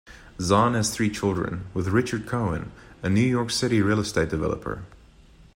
[0.39, 2.71] Zahn has three children with Richard Cohen,
[3.03, 4.81] a New York City real estate developer.